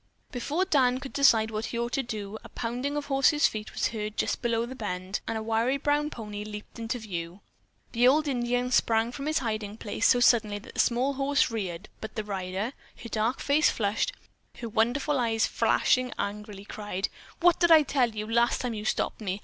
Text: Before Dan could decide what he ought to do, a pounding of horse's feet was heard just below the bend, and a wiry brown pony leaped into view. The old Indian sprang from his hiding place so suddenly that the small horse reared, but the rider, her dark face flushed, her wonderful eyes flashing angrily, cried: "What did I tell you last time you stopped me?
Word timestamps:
Before 0.31 0.65
Dan 0.65 0.99
could 0.99 1.13
decide 1.13 1.51
what 1.51 1.65
he 1.65 1.77
ought 1.77 1.91
to 1.91 2.01
do, 2.01 2.39
a 2.43 2.49
pounding 2.49 2.97
of 2.97 3.05
horse's 3.05 3.45
feet 3.45 3.71
was 3.71 3.89
heard 3.89 4.17
just 4.17 4.41
below 4.41 4.65
the 4.65 4.73
bend, 4.73 5.19
and 5.27 5.37
a 5.37 5.43
wiry 5.43 5.77
brown 5.77 6.09
pony 6.09 6.43
leaped 6.43 6.79
into 6.79 6.97
view. 6.97 7.41
The 7.91 8.07
old 8.07 8.27
Indian 8.27 8.71
sprang 8.71 9.11
from 9.11 9.27
his 9.27 9.37
hiding 9.45 9.77
place 9.77 10.07
so 10.07 10.19
suddenly 10.19 10.57
that 10.57 10.73
the 10.73 10.79
small 10.79 11.13
horse 11.13 11.51
reared, 11.51 11.87
but 11.99 12.15
the 12.15 12.23
rider, 12.23 12.73
her 13.03 13.09
dark 13.09 13.39
face 13.41 13.69
flushed, 13.69 14.11
her 14.57 14.67
wonderful 14.69 15.19
eyes 15.19 15.45
flashing 15.45 16.11
angrily, 16.17 16.65
cried: 16.65 17.07
"What 17.39 17.59
did 17.59 17.69
I 17.69 17.83
tell 17.83 18.09
you 18.15 18.25
last 18.25 18.61
time 18.61 18.73
you 18.73 18.85
stopped 18.85 19.21
me? 19.21 19.39